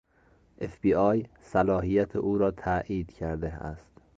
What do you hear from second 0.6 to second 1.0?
اف بی